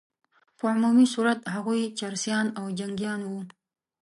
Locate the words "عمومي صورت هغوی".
0.73-1.81